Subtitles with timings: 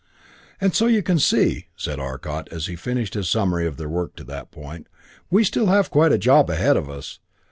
[0.59, 4.15] "And so you can see," said Arcot as he finished his summary of their work
[4.15, 4.87] to that point,
[5.29, 7.19] "we still have quite a job ahead of us.